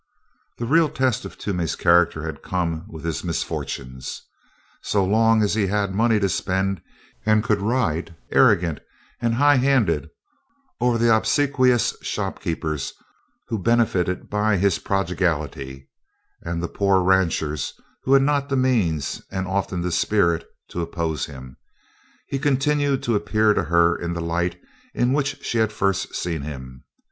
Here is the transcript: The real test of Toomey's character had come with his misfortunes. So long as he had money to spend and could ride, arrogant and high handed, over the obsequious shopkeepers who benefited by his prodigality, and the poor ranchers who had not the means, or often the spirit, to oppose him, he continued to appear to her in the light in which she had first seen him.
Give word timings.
The 0.57 0.65
real 0.65 0.89
test 0.89 1.25
of 1.25 1.37
Toomey's 1.37 1.75
character 1.75 2.25
had 2.25 2.41
come 2.41 2.85
with 2.87 3.03
his 3.05 3.23
misfortunes. 3.23 4.23
So 4.81 5.05
long 5.05 5.43
as 5.43 5.53
he 5.53 5.67
had 5.67 5.93
money 5.93 6.19
to 6.19 6.27
spend 6.27 6.81
and 7.23 7.43
could 7.43 7.61
ride, 7.61 8.15
arrogant 8.31 8.79
and 9.21 9.35
high 9.35 9.57
handed, 9.57 10.09
over 10.79 10.97
the 10.97 11.15
obsequious 11.15 11.95
shopkeepers 12.01 12.93
who 13.49 13.59
benefited 13.59 14.27
by 14.27 14.57
his 14.57 14.79
prodigality, 14.79 15.87
and 16.41 16.63
the 16.63 16.67
poor 16.67 17.03
ranchers 17.03 17.79
who 18.01 18.13
had 18.13 18.23
not 18.23 18.49
the 18.49 18.57
means, 18.57 19.21
or 19.31 19.47
often 19.47 19.81
the 19.81 19.91
spirit, 19.91 20.49
to 20.69 20.81
oppose 20.81 21.27
him, 21.27 21.57
he 22.25 22.39
continued 22.39 23.03
to 23.03 23.13
appear 23.13 23.53
to 23.53 23.65
her 23.65 23.95
in 23.95 24.13
the 24.13 24.19
light 24.21 24.59
in 24.95 25.13
which 25.13 25.45
she 25.45 25.59
had 25.59 25.71
first 25.71 26.15
seen 26.15 26.41
him. 26.41 26.85